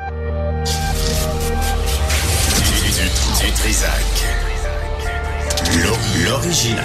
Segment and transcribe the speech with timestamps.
[0.00, 0.06] Du,
[3.44, 3.90] du, Trisac.
[6.24, 6.84] L'original.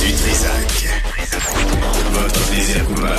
[0.00, 1.02] Du Trisac.
[2.12, 3.10] Votre plaisir coupable.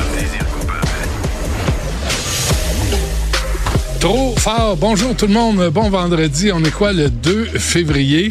[4.00, 4.78] Trop fort.
[4.78, 5.70] Bonjour tout le monde.
[5.74, 6.52] Bon vendredi.
[6.54, 8.30] On est quoi le 2 février?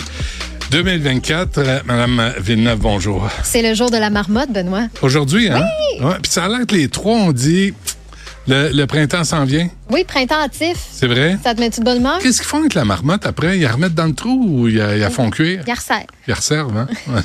[0.74, 1.58] 2024.
[1.58, 3.28] Euh, Madame Villeneuve, bonjour.
[3.44, 4.88] C'est le jour de la marmotte, Benoît.
[5.02, 5.64] Aujourd'hui, hein?
[6.00, 6.04] Oui.
[6.04, 7.72] Ouais, puis ça a l'air que les trois ont dit
[8.48, 9.68] le, le printemps s'en vient.
[9.88, 10.76] Oui, printemps hâtif.
[10.90, 11.38] C'est vrai?
[11.44, 12.18] Ça te met-tu de bonne humeur?
[12.18, 13.56] Qu'est-ce qu'ils font avec la marmotte après?
[13.56, 15.62] Ils la remettent dans le trou ou ils la, la font cuire?
[15.64, 16.06] Ils resserrent.
[16.26, 16.88] Ils la resservent, hein?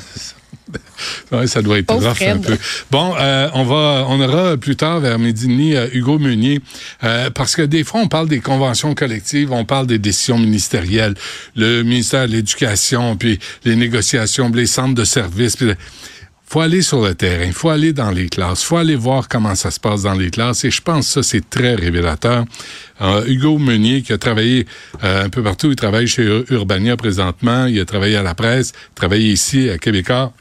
[1.32, 2.58] Ouais, ça doit être rough un peu.
[2.90, 6.60] Bon, euh, on va, on aura plus tard vers midi et demi euh, Hugo Meunier,
[7.04, 11.14] euh, parce que des fois on parle des conventions collectives, on parle des décisions ministérielles,
[11.56, 15.56] le ministère de l'Éducation, puis les négociations, les centres de services.
[15.56, 15.72] Puis
[16.46, 19.54] faut aller sur le terrain, il faut aller dans les classes, faut aller voir comment
[19.54, 22.44] ça se passe dans les classes et je pense que ça c'est très révélateur.
[23.00, 24.66] Euh, Hugo Meunier qui a travaillé
[25.04, 28.34] euh, un peu partout, il travaille chez Ur- Urbania présentement, il a travaillé à la
[28.34, 30.32] presse, travaillé ici à Québécois.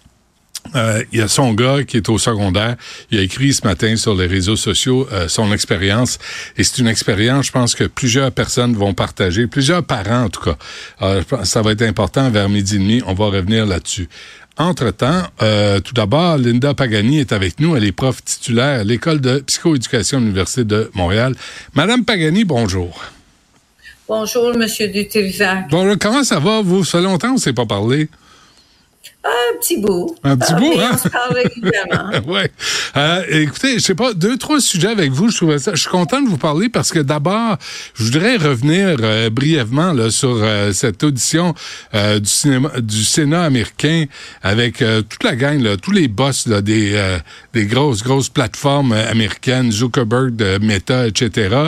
[0.76, 2.76] Euh, il y a son gars qui est au secondaire.
[3.12, 6.20] Il a écrit ce matin sur les réseaux sociaux euh, son expérience.
[6.58, 10.42] Et c'est une expérience, je pense que plusieurs personnes vont partager, plusieurs parents en tout
[10.42, 10.58] cas.
[11.02, 13.02] Euh, ça va être important vers midi et demi.
[13.06, 14.10] On va revenir là-dessus.
[14.58, 17.78] Entre-temps, euh, tout d'abord, Linda Pagani est avec nous.
[17.78, 21.34] Elle est prof titulaire à l'École de psychoéducation de l'Université de Montréal.
[21.74, 23.02] Madame Pagani, bonjour.
[24.06, 25.70] Bonjour, Monsieur Dutrisac.
[25.70, 26.84] Bonjour, comment ça va, vous?
[26.84, 28.10] Ça fait longtemps qu'on ne s'est pas parlé.
[29.26, 30.16] Un petit bout.
[30.24, 30.92] Un petit Euh, bout, hein?
[30.94, 32.28] On se parle régulièrement.
[32.34, 32.50] ouais.
[32.96, 35.30] Euh, écoutez, je sais pas, deux, trois sujets avec vous.
[35.30, 35.76] Je trouvais ça.
[35.76, 37.58] Je suis content de vous parler parce que d'abord,
[37.96, 41.54] je voudrais revenir euh, brièvement là, sur euh, cette audition
[41.94, 44.06] du cinéma, du Sénat américain
[44.42, 47.18] avec toute la gang, là, tous les boss là, des, euh,
[47.54, 51.68] des grosses, grosses plateformes américaines, Zuckerberg, Meta, etc.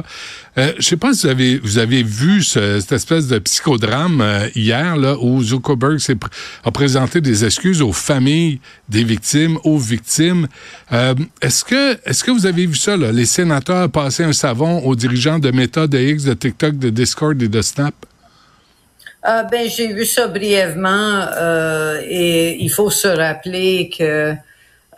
[0.58, 4.20] Euh, je sais pas si vous avez vous avez vu ce- cette espèce de psychodrame
[4.20, 6.28] euh, hier là où Zuckerberg pr-
[6.66, 8.60] a présenté des excuses aux familles
[8.90, 10.50] des victimes, aux victimes.
[10.92, 14.80] Euh, est-ce que est-ce que vous avez vu ça là, les sénateurs passer un savon
[14.80, 17.96] aux dirigeants de Meta, de X, de TikTok, de Discord et de Snap?
[19.24, 24.34] Ah, ben, j'ai vu ça brièvement euh, et il faut se rappeler que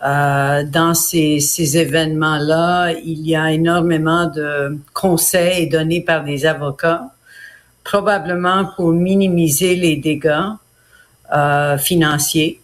[0.03, 7.03] euh, dans ces, événements-là, il y a énormément de conseils donnés par des avocats,
[7.85, 10.49] probablement pour minimiser les dégâts
[11.33, 12.59] euh, financiers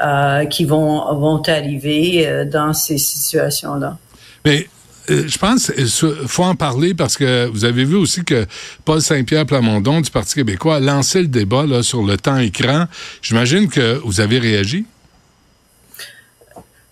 [0.00, 3.98] euh, qui vont, vont arriver dans ces situations-là.
[4.44, 4.68] Mais
[5.08, 8.46] je pense qu'il faut en parler parce que vous avez vu aussi que
[8.84, 12.84] Paul Saint-Pierre Plamondon du Parti québécois a lancé le débat là, sur le temps écran.
[13.20, 14.84] J'imagine que vous avez réagi.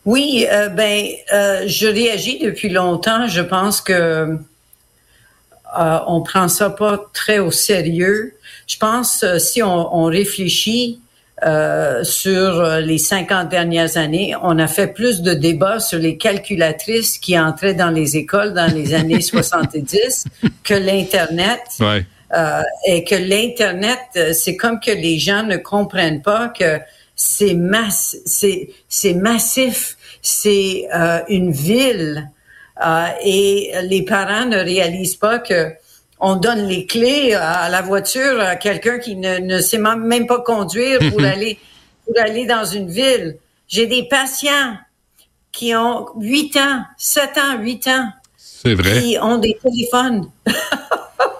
[0.06, 3.26] Oui, euh, ben, euh, je réagis depuis longtemps.
[3.26, 4.38] Je pense que
[5.78, 8.34] euh, on prend ça pas très au sérieux.
[8.68, 11.00] Je pense si on, on réfléchit
[12.02, 17.38] sur les 50 dernières années, on a fait plus de débats sur les calculatrices qui
[17.38, 20.24] entraient dans les écoles dans les années 70
[20.64, 21.60] que l'internet.
[21.78, 22.06] Ouais.
[22.88, 23.98] Et que l'Internet,
[24.32, 26.80] c'est comme que les gens ne comprennent pas que
[27.16, 32.30] c'est mass, c'est, c'est massif, c'est euh, une ville,
[32.84, 35.72] euh, et les parents ne réalisent pas que
[36.20, 40.26] on donne les clés à la voiture à quelqu'un qui ne, ne sait même même
[40.26, 41.58] pas conduire pour aller
[42.06, 43.36] pour aller dans une ville.
[43.68, 44.76] J'ai des patients
[45.52, 49.00] qui ont 8 ans, 7 ans, 8 ans, C'est vrai.
[49.00, 50.30] qui ont des téléphones.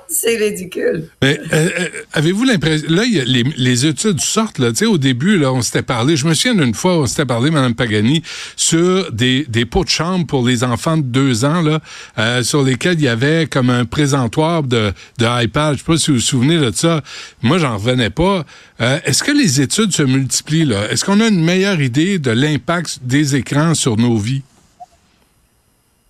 [0.09, 1.09] c'est ridicule.
[1.23, 4.79] Mais euh, euh, avez-vous l'impression là il y a les, les études sortent là, tu
[4.79, 7.51] sais au début là on s'était parlé, je me souviens d'une fois on s'était parlé
[7.51, 8.23] madame Pagani
[8.57, 11.81] sur des, des pots de chambre pour les enfants de deux ans là
[12.19, 15.97] euh, sur lesquels il y avait comme un présentoir de de iPad, je sais pas
[15.97, 17.03] si vous vous souvenez de ça.
[17.43, 18.45] Moi j'en revenais pas.
[18.81, 20.91] Euh, est-ce que les études se multiplient là?
[20.91, 24.43] Est-ce qu'on a une meilleure idée de l'impact des écrans sur nos vies?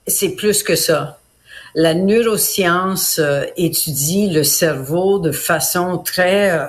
[0.06, 1.19] C'est plus que ça.
[1.78, 6.64] La neuroscience euh, étudie le cerveau de façon très euh,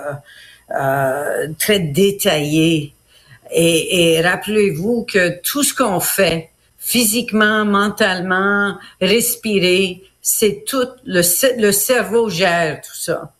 [0.77, 2.94] euh, très détaillée.
[3.50, 11.21] Et, rappelez-vous que tout ce qu'on fait, physiquement, mentalement, respirer, c'est tout le,
[11.57, 13.31] le cerveau gère tout ça.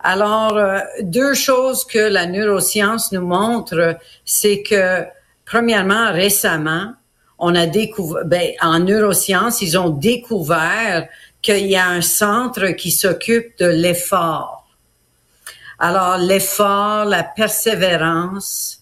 [0.00, 0.60] Alors,
[1.02, 5.04] deux choses que la neuroscience nous montre, c'est que,
[5.44, 6.94] premièrement, récemment,
[7.38, 11.08] on a découvert, ben, en neurosciences, ils ont découvert
[11.42, 14.66] qu'il y a un centre qui s'occupe de l'effort.
[15.78, 18.80] Alors, l'effort, la persévérance,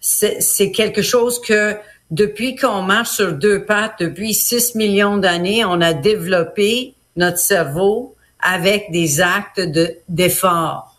[0.00, 1.76] c'est quelque chose que
[2.10, 8.14] depuis qu'on marche sur deux pattes, depuis 6 millions d'années, on a développé notre cerveau
[8.40, 10.94] avec des actes de, d'effort.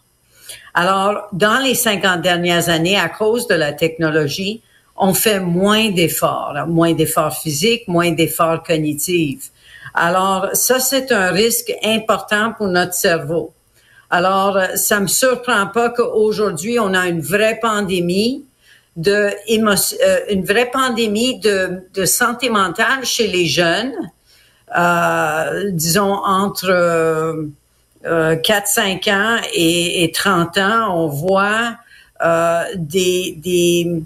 [0.74, 4.62] Alors, dans les 50 dernières années, à cause de la technologie,
[4.96, 9.52] on fait moins d'efforts, moins d'efforts physiques, moins d'efforts cognitifs.
[9.94, 13.54] Alors, ça, c'est un risque important pour notre cerveau.
[14.10, 18.46] Alors, ça me surprend pas qu'aujourd'hui, on a une vraie pandémie
[18.96, 23.94] de euh, une vraie pandémie de, santé mentale chez les jeunes,
[24.78, 26.70] euh, disons entre
[28.06, 31.76] euh, 4-5 ans et, et, 30 ans, on voit
[32.24, 34.02] euh, des, des,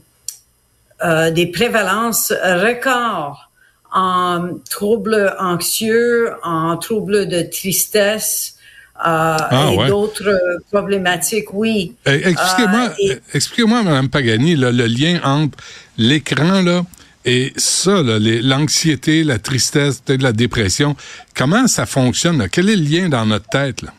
[1.03, 3.49] euh, des prévalences records
[3.93, 8.55] en troubles anxieux, en troubles de tristesse,
[8.99, 10.37] euh, ah, et d'autres
[10.71, 11.93] problématiques, oui.
[12.05, 15.57] Eh, expliquez-moi, euh, expliquez-moi, Mme Pagani, le lien entre
[15.97, 16.83] l'écran là
[17.25, 20.95] et ça, l'anxiété, la tristesse, peut-être la dépression.
[21.35, 22.47] Comment ça fonctionne?
[22.51, 23.81] Quel est le lien dans notre tête?
[23.81, 23.93] Là?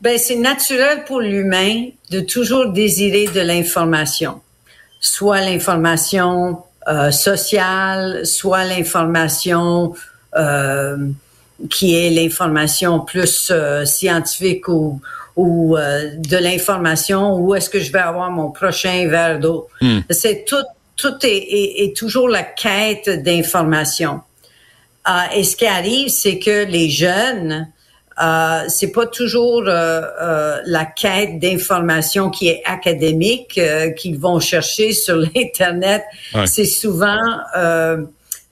[0.00, 4.40] Ben, c'est naturel pour l'humain de toujours désirer de l'information,
[5.00, 9.94] soit l'information euh, sociale, soit l'information
[10.36, 10.96] euh,
[11.70, 15.00] qui est l'information plus euh, scientifique ou,
[15.36, 19.68] ou euh, de l'information, où est-ce que je vais avoir mon prochain verre d'eau.
[19.80, 20.00] Hmm.
[20.10, 20.64] C'est tout,
[20.96, 24.20] tout est, est, toujours la quête d'information.
[25.08, 27.68] Euh, et ce qui arrive, c'est que les jeunes,
[28.20, 33.60] euh, c'est pas toujours la quête d'information qui est académique
[33.96, 36.04] qu'ils vont chercher sur l'internet.
[36.46, 37.18] C'est souvent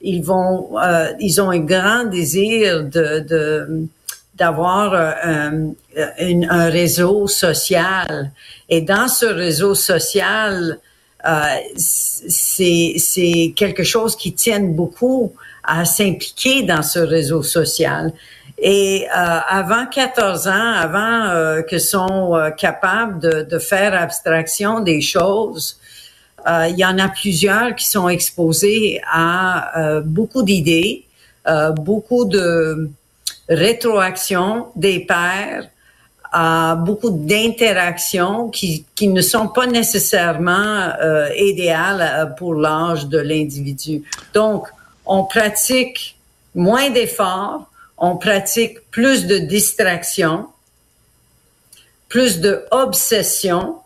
[0.01, 3.87] ils vont, euh, ils ont un grand désir de,
[4.35, 8.31] d'avoir euh, un, un, réseau social.
[8.69, 10.79] Et dans ce réseau social,
[11.27, 11.31] euh,
[11.75, 18.13] c'est, c'est quelque chose qui tienne beaucoup à s'impliquer dans ce réseau social.
[18.59, 24.79] Et euh, avant 14 ans, avant euh, que sont euh, capables de, de, faire abstraction
[24.79, 25.79] des choses,
[26.47, 31.03] euh, il y en a plusieurs qui sont exposés à euh, beaucoup d'idées,
[31.47, 32.89] euh, beaucoup de
[33.49, 35.67] rétroaction des pairs,
[36.31, 40.91] à beaucoup d'interactions qui, qui ne sont pas nécessairement
[41.37, 44.03] idéales pour l'âge de l'individu.
[44.33, 44.67] Donc,
[45.05, 46.17] on pratique
[46.53, 50.47] moins d'efforts, on pratique plus de distractions,
[52.09, 52.63] plus de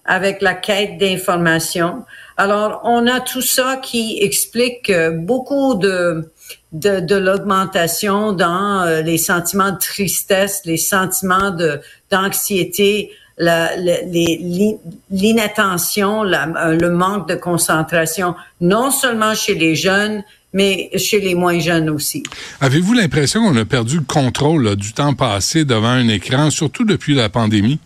[0.05, 2.03] avec la quête d'information.
[2.37, 6.31] Alors, on a tout ça qui explique euh, beaucoup de,
[6.71, 16.75] de, de l'augmentation dans euh, les sentiments de tristesse, les sentiments de, d'anxiété, l'inattention, euh,
[16.75, 22.23] le manque de concentration, non seulement chez les jeunes, mais chez les moins jeunes aussi.
[22.59, 27.15] Avez-vous l'impression qu'on a perdu le contrôle du temps passé devant un écran, surtout depuis
[27.15, 27.79] la pandémie?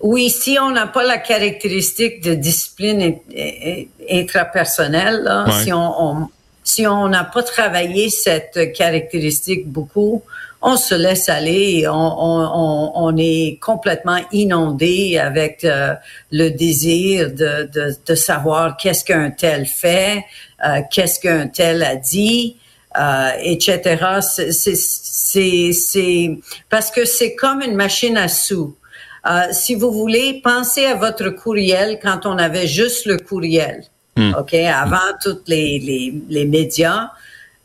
[0.00, 3.16] Oui, si on n'a pas la caractéristique de discipline
[4.10, 6.28] intrapersonnelle, là, si on,
[6.64, 10.22] si on n'a pas travaillé cette caractéristique beaucoup,
[10.62, 15.94] on se laisse aller, on, on, on est complètement inondé avec euh,
[16.30, 20.24] le désir de, de, de savoir qu'est-ce qu'un tel fait,
[20.66, 22.56] euh, qu'est-ce qu'un tel a dit,
[22.98, 24.18] euh, etc.
[24.50, 26.38] C'est
[26.68, 28.76] parce que c'est comme une machine à sous.
[29.26, 33.84] Euh, si vous voulez, pensez à votre courriel quand on avait juste le courriel.
[34.16, 34.34] Hmm.
[34.38, 34.54] OK?
[34.54, 37.10] Avant tous les, les, les, médias,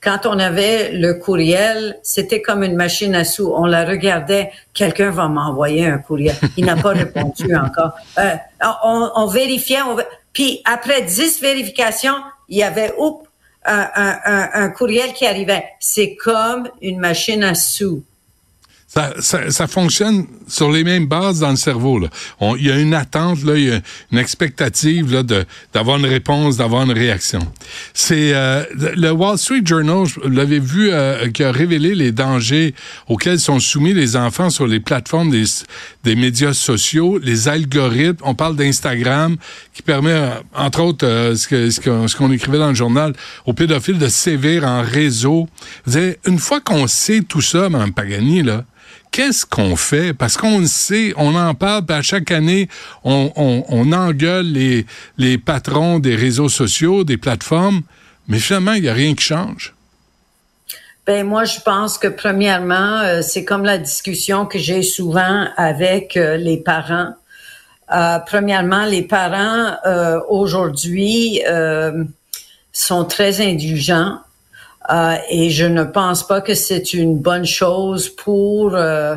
[0.05, 3.51] quand on avait le courriel, c'était comme une machine à sous.
[3.51, 6.35] On la regardait, quelqu'un va m'envoyer un courriel.
[6.57, 7.93] Il n'a pas répondu encore.
[8.19, 8.35] Euh,
[8.83, 9.97] on, on, vérifiait, on,
[10.31, 12.13] puis après dix vérifications,
[12.49, 12.93] il y avait
[13.65, 15.65] un, un, un courriel qui arrivait.
[15.79, 18.03] C'est comme une machine à sous.
[18.95, 21.99] Ça, ça, ça, fonctionne sur les mêmes bases dans le cerveau.
[22.57, 23.81] Il y a une attente, là, il y a
[24.13, 27.39] une expectative là, de, d'avoir une réponse, d'avoir une réaction.
[27.93, 32.73] C'est euh, le Wall Street Journal, je l'avais vu, euh, qui a révélé les dangers
[33.09, 35.43] auxquels sont soumis les enfants sur les plateformes des,
[36.05, 38.23] des médias sociaux, les algorithmes.
[38.23, 39.35] On parle d'Instagram
[39.73, 43.13] qui permet, euh, entre autres, euh, ce, que, ce, qu'on écrivait dans le journal,
[43.45, 45.49] aux pédophiles de sévir en réseau.
[45.85, 48.63] Vous une fois qu'on sait tout ça, Mme Pagani, là,
[49.11, 50.13] qu'est-ce qu'on fait?
[50.13, 52.67] Parce qu'on le sait, on en parle, à chaque année,
[53.03, 53.31] on,
[53.93, 54.85] engueule les,
[55.17, 57.81] les patrons des réseaux sociaux, des plateformes,
[58.27, 59.75] mais finalement, il n'y a rien qui change.
[61.05, 66.17] Ben moi, je pense que premièrement, euh, c'est comme la discussion que j'ai souvent avec
[66.17, 67.13] euh, les parents.
[67.93, 69.75] Euh, premièrement, les parents
[70.27, 71.41] aujourd'hui
[72.71, 74.17] sont très indulgents
[74.91, 79.15] euh, et je ne pense pas que c'est une bonne chose pour euh,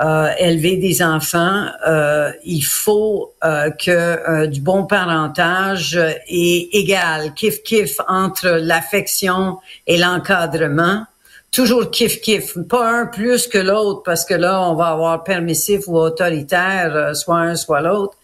[0.00, 1.66] euh, élever des enfants.
[1.86, 5.98] Euh, il faut euh, que du bon parentage
[6.28, 11.04] est égal, kiff kiff entre l'affection et l'encadrement.
[11.50, 15.88] Toujours kiff kiff, pas un plus que l'autre parce que là on va avoir permissif
[15.88, 18.16] ou autoritaire, soit un soit l'autre.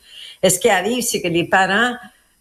[0.43, 1.97] Et ce qui arrive, c'est que les parents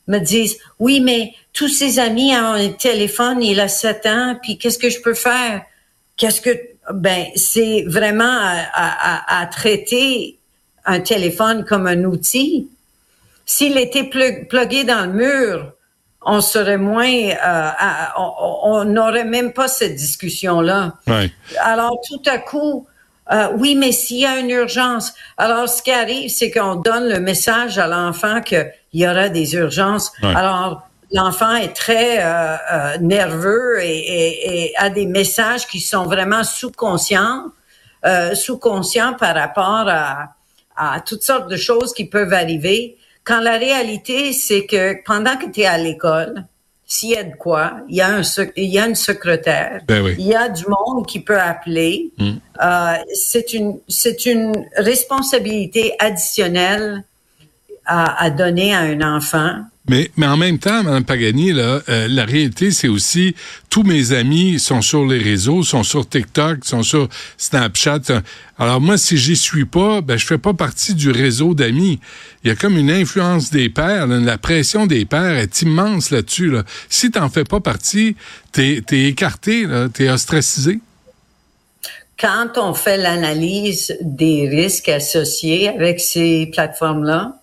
[0.08, 4.58] me disent oui mais tous ses amis ont un téléphone, il a 7 ans, puis
[4.58, 5.64] qu'est-ce que je peux faire?
[6.18, 6.52] Qu'est-ce que
[6.94, 10.38] ben c'est vraiment à, à, à, traiter
[10.86, 12.68] un téléphone comme un outil.
[13.46, 15.72] S'il était plugué dans le mur,
[16.22, 17.70] on serait moins, euh,
[18.18, 20.94] on n'aurait même pas cette discussion-là.
[21.08, 21.32] Ouais.
[21.60, 22.88] Alors tout à coup,
[23.32, 27.10] euh, oui, mais s'il y a une urgence, alors ce qui arrive, c'est qu'on donne
[27.10, 28.42] le message à l'enfant
[28.96, 30.14] qu'il y aura des urgences.
[30.22, 36.06] Alors l'enfant est très euh, euh, nerveux et, et, et, a des messages qui sont
[36.06, 37.52] vraiment sous-conscients,
[38.06, 40.36] euh, sous-conscients par rapport à,
[40.78, 42.98] à toutes sortes de choses qui peuvent arriver.
[43.26, 46.46] Quand la réalité, c'est que pendant que tu es à l'école,
[46.86, 48.22] s'il y a de quoi, il y a, un,
[48.56, 50.16] il y a une secrétaire, ben oui.
[50.20, 52.12] il y a du monde qui peut appeler.
[52.18, 52.32] Mm.
[52.64, 57.04] Euh, c'est une, c'est une responsabilité additionnelle
[57.86, 59.64] à, à donner à un enfant.
[59.88, 63.36] Mais, mais en même temps, Mme Pagani, là, euh, la réalité, c'est aussi
[63.70, 68.00] tous mes amis sont sur les réseaux, sont sur TikTok, sont sur Snapchat.
[68.58, 72.00] Alors moi, si j'y suis pas, ben je fais pas partie du réseau d'amis.
[72.44, 76.10] Il y a comme une influence des pères, là, la pression des pères est immense
[76.10, 76.50] là-dessus.
[76.50, 76.64] Là.
[76.90, 78.16] Si t'en fais pas partie,
[78.52, 80.80] t'es es écarté, t'es ostracisé.
[82.18, 87.36] Quand on fait l'analyse des risques associés avec ces plateformes-là,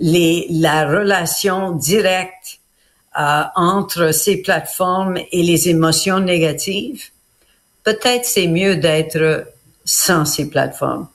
[0.00, 2.60] les, la relation directe
[3.18, 7.04] euh, entre ces plateformes et les émotions négatives,
[7.84, 9.46] peut-être c'est mieux d'être
[9.84, 11.08] sans ces plateformes.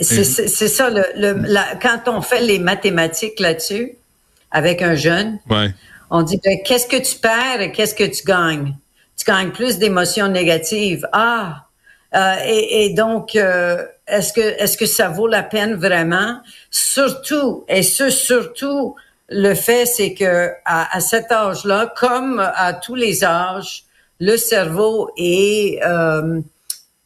[0.00, 3.96] C'est ça, le, le, la, quand on fait les mathématiques là-dessus,
[4.50, 5.74] avec un jeune, ouais.
[6.10, 8.76] on dit, ben, qu'est-ce que tu perds et qu'est-ce que tu gagnes?
[9.16, 11.08] Tu gagnes plus d'émotions négatives.
[11.12, 11.66] Ah!
[12.14, 16.40] Euh, et, et, donc, euh, est-ce que est-ce que ça vaut la peine vraiment?
[16.70, 18.96] Surtout et ce surtout
[19.28, 23.84] le fait c'est que à, à cet âge-là, comme à tous les âges,
[24.20, 26.40] le cerveau est euh,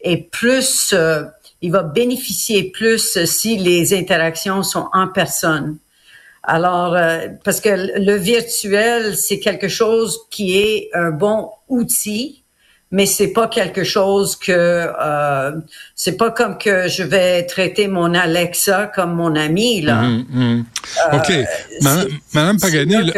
[0.01, 1.25] est plus euh,
[1.63, 5.79] il va bénéficier plus si les interactions sont en personne.
[6.43, 12.45] Alors, euh, parce que le virtuel, c'est quelque chose qui est un bon outil,
[12.97, 15.51] mais c'est pas quelque chose que euh,
[15.95, 20.01] c'est pas comme que je vais traiter mon Alexa comme mon ami là.
[20.01, 20.65] Mmh, mmh.
[21.13, 21.45] Ok, euh,
[21.83, 23.13] Madame, Madame Pagani.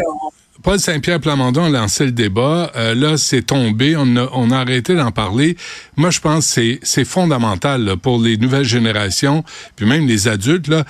[0.65, 2.73] Paul Saint-Pierre Plamondon a lancé le débat.
[2.75, 3.95] Euh, là, c'est tombé.
[3.97, 5.57] On a, on a arrêté d'en parler.
[5.97, 9.45] Moi, je pense que c'est fondamental là, pour les nouvelles générations,
[9.77, 10.67] puis même les adultes.
[10.67, 10.85] Là.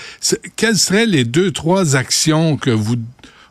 [0.57, 2.97] Quelles seraient les deux, trois actions que vous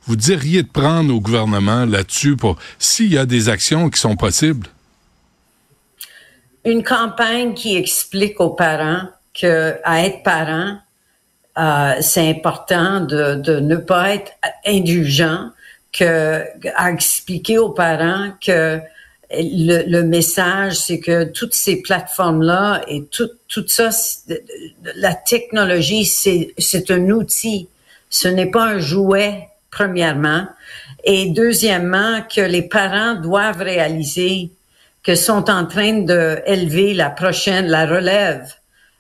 [0.07, 4.15] vous diriez de prendre au gouvernement là-dessus pour s'il y a des actions qui sont
[4.15, 4.67] possibles?
[6.65, 10.77] Une campagne qui explique aux parents que à être parent,
[11.57, 14.31] euh, c'est important de, de, ne pas être
[14.65, 15.49] indulgent,
[15.91, 16.43] que
[16.75, 18.79] à expliquer aux parents que
[19.31, 23.89] le, le message, c'est que toutes ces plateformes-là et tout, tout ça,
[24.95, 27.67] la technologie, c'est, un outil.
[28.09, 30.47] Ce n'est pas un jouet, premièrement.
[31.03, 34.51] Et deuxièmement, que les parents doivent réaliser
[35.07, 38.53] que sont en train de élever la prochaine, la relève,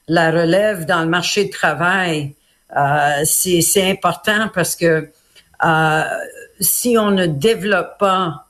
[0.07, 2.33] la relève dans le marché du travail.
[2.77, 5.09] Euh, c'est important parce que
[5.65, 6.03] euh,
[6.61, 8.45] si on ne développe pas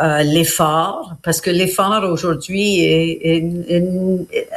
[0.00, 3.16] euh, l'effort, parce que l'effort aujourd'hui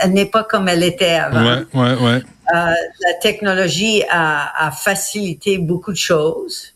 [0.05, 1.45] n'est pas comme elle était avant.
[1.45, 2.21] Ouais, ouais, ouais.
[2.51, 6.73] la technologie a, a facilité beaucoup de choses.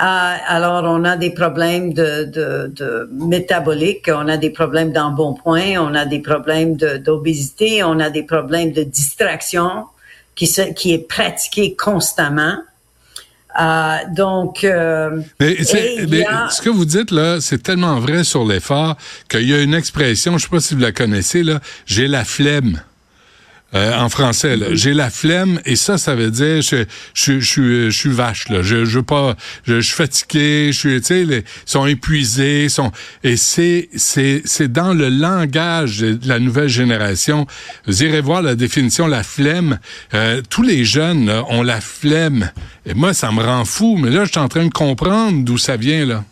[0.00, 5.74] Euh, alors, on a des problèmes de, de, de métabolique, on a des problèmes d'embonpoint,
[5.80, 9.86] on a des problèmes d'obésité, on a des problèmes de distraction
[10.36, 12.58] qui, se, qui est pratiqué constamment.
[13.60, 15.56] Euh, donc, euh, mais,
[16.08, 16.48] mais a...
[16.48, 18.96] ce que vous dites là, c'est tellement vrai sur l'effort
[19.28, 22.24] qu'il y a une expression, je sais pas si vous la connaissez là, j'ai la
[22.24, 22.80] flemme.
[23.74, 24.56] Euh, en français.
[24.72, 28.48] J'ai la flemme et ça, ça veut dire je, je, je suis vache.
[28.48, 28.62] Là.
[28.62, 30.70] Je, je pas, je, suis fatigué.
[30.72, 32.70] Je suis, ils sont épuisés.
[32.70, 37.46] Sont et c'est c'est c'est dans le langage de la nouvelle génération.
[37.86, 39.78] Vous irez voir la définition la flemme.
[40.14, 42.50] Euh, tous les jeunes ont la flemme.
[42.86, 43.98] Et moi, ça me rend fou.
[43.98, 46.24] Mais là, je suis en train de comprendre d'où ça vient là.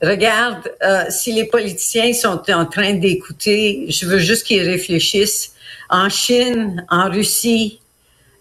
[0.00, 5.52] regarde, euh, si les politiciens sont en train d'écouter, je veux juste qu'ils réfléchissent.
[5.88, 7.80] En Chine, en Russie,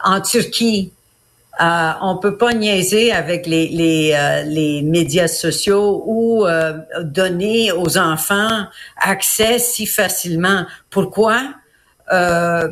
[0.03, 0.91] en Turquie,
[1.61, 7.73] euh, on peut pas niaiser avec les, les, euh, les médias sociaux ou euh, donner
[7.73, 10.65] aux enfants accès si facilement.
[10.89, 11.41] Pourquoi?
[12.13, 12.69] Euh,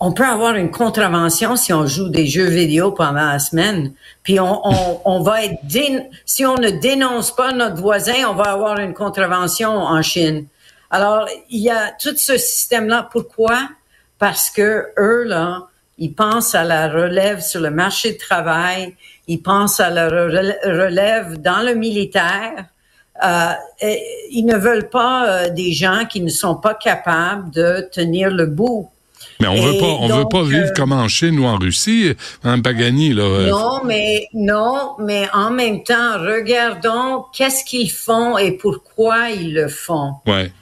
[0.00, 3.92] on peut avoir une contravention si on joue des jeux vidéo pendant la semaine.
[4.24, 5.60] Puis on, on, on va être
[6.24, 10.46] si on ne dénonce pas notre voisin, on va avoir une contravention en Chine.
[10.90, 13.08] Alors il y a tout ce système là.
[13.10, 13.68] Pourquoi?
[14.18, 15.68] Parce que eux là,
[15.98, 18.96] ils pensent à la relève sur le marché de travail,
[19.28, 22.66] ils pensent à la relève dans le militaire.
[23.22, 23.52] Euh,
[24.30, 28.46] ils ne veulent pas euh, des gens qui ne sont pas capables de tenir le
[28.46, 28.88] bout.
[29.40, 32.14] Mais on veut pas, on veut pas vivre euh, comme en Chine ou en Russie,
[32.44, 33.22] en Pagani là.
[33.22, 33.50] Euh.
[33.50, 39.68] Non, mais non, mais en même temps, regardons qu'est-ce qu'ils font et pourquoi ils le
[39.68, 40.14] font.
[40.26, 40.52] Ouais.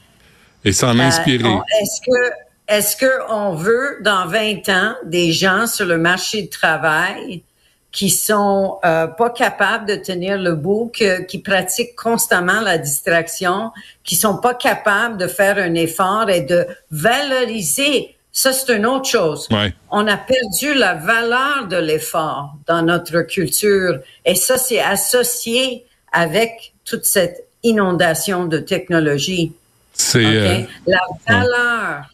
[0.64, 1.48] Et s'en inspirer.
[1.80, 2.32] Est-ce que
[2.68, 7.42] est-ce qu'on veut, dans 20 ans, des gens sur le marché du travail
[7.90, 10.92] qui sont euh, pas capables de tenir le bout,
[11.28, 13.72] qui pratiquent constamment la distraction,
[14.04, 18.14] qui sont pas capables de faire un effort et de valoriser.
[18.30, 19.48] Ça, c'est une autre chose.
[19.90, 26.74] On a perdu la valeur de l'effort dans notre culture et ça, c'est associé avec
[26.84, 29.52] toute cette inondation de technologie.
[29.92, 32.04] C'est euh, la valeur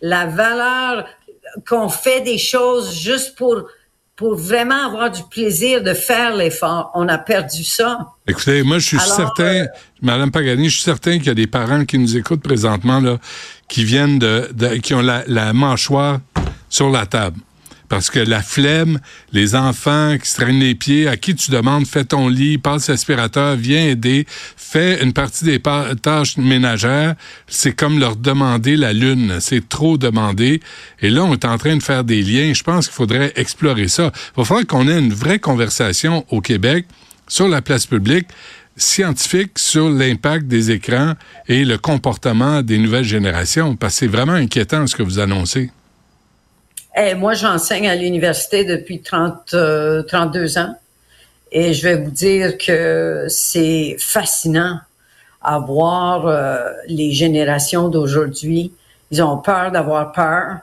[0.00, 1.06] la valeur
[1.66, 3.64] qu'on fait des choses juste pour
[4.16, 6.90] pour vraiment avoir du plaisir de faire l'effort.
[6.94, 8.08] On a perdu ça.
[8.26, 9.66] Écoutez, moi, je suis certain, euh,
[10.02, 13.18] Madame Pagani, je suis certain qu'il y a des parents qui nous écoutent présentement, là,
[13.68, 14.50] qui viennent de,
[14.82, 16.18] qui ont la, la mâchoire
[16.68, 17.38] sur la table.
[17.88, 19.00] Parce que la flemme,
[19.32, 22.88] les enfants qui se traînent les pieds, à qui tu demandes, fais ton lit, passe
[22.88, 24.26] l'aspirateur, viens aider,
[24.56, 25.60] fais une partie des
[26.02, 27.14] tâches ménagères,
[27.46, 29.38] c'est comme leur demander la lune.
[29.40, 30.60] C'est trop demandé.
[31.00, 32.52] Et là, on est en train de faire des liens.
[32.52, 34.12] Je pense qu'il faudrait explorer ça.
[34.14, 36.86] Il va falloir qu'on ait une vraie conversation au Québec
[37.26, 38.28] sur la place publique
[38.78, 41.14] scientifique sur l'impact des écrans
[41.48, 45.70] et le comportement des nouvelles générations, parce que c'est vraiment inquiétant ce que vous annoncez.
[46.96, 50.74] Eh, moi, j'enseigne à l'université depuis 30, 32 euh, ans.
[51.52, 54.78] Et je vais vous dire que c'est fascinant
[55.40, 58.72] à voir euh, les générations d'aujourd'hui.
[59.10, 60.58] Ils ont peur d'avoir peur,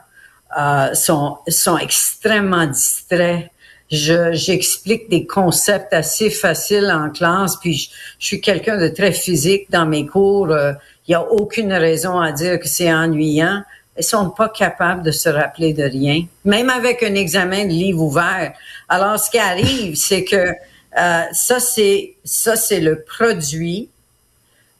[0.58, 3.50] euh, sont, sont extrêmement distraits.
[3.90, 9.12] Je, j'explique des concepts assez faciles en classe, puis je, je suis quelqu'un de très
[9.12, 10.48] physique dans mes cours.
[10.50, 13.62] Il n'y a aucune raison à dire que c'est ennuyant.
[13.98, 18.02] Ils sont pas capables de se rappeler de rien, même avec un examen de livre
[18.02, 18.52] ouvert.
[18.88, 20.52] Alors, ce qui arrive, c'est que
[20.98, 23.88] euh, ça, c'est ça, c'est le produit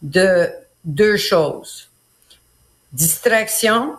[0.02, 0.48] de
[0.84, 1.88] deux choses
[2.96, 3.94] distraction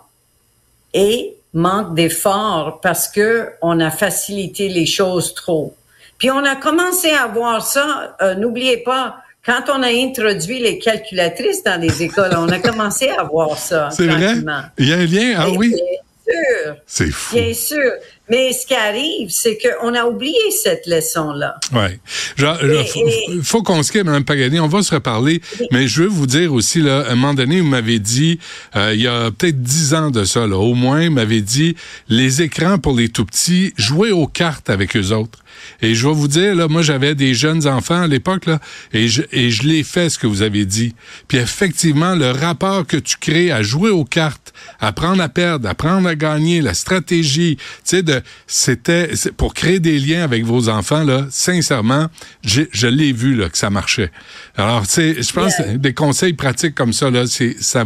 [0.93, 5.75] et manque d'effort parce que on a facilité les choses trop.
[6.17, 8.17] Puis on a commencé à voir ça.
[8.21, 13.07] Euh, n'oubliez pas, quand on a introduit les calculatrices dans les écoles, on a commencé
[13.09, 13.89] à voir ça.
[13.91, 14.35] C'est vrai?
[14.77, 15.35] Il y a un lien?
[15.37, 15.69] Ah oui?
[15.69, 16.75] Bien sûr.
[16.85, 17.35] C'est fou.
[17.35, 17.91] Bien sûr.
[18.29, 21.55] Mais ce qui arrive, c'est qu'on a oublié cette leçon-là.
[21.71, 21.99] Oui.
[22.37, 24.59] Il faut, qu'on se quitte, Mme Pagani.
[24.59, 25.41] On va se reparler.
[25.71, 28.39] Mais je veux vous dire aussi, là, à un moment donné, vous m'avez dit,
[28.75, 31.75] euh, il y a peut-être dix ans de ça, là, au moins, vous m'avez dit,
[32.09, 35.39] les écrans pour les tout-petits, jouez aux cartes avec eux autres.
[35.81, 38.59] Et je vais vous dire, là, moi, j'avais des jeunes enfants à l'époque, là,
[38.93, 40.93] et je, et je l'ai fait, ce que vous avez dit.
[41.27, 45.67] Puis effectivement, le rapport que tu crées à jouer aux cartes, à prendre à perdre,
[45.67, 50.43] à prendre à gagner, la stratégie, tu sais, de, c'était, pour créer des liens avec
[50.43, 52.07] vos enfants, là, sincèrement,
[52.43, 54.11] je l'ai vu, là, que ça marchait.
[54.55, 57.85] Alors, tu sais, je pense que des conseils pratiques comme ça, là, c'est, ça,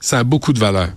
[0.00, 0.88] ça a beaucoup de valeur.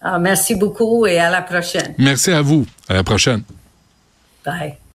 [0.00, 1.94] Ah, merci beaucoup et à la prochaine.
[1.96, 2.66] Merci à vous.
[2.88, 3.42] À la prochaine.
[4.44, 4.81] Bye.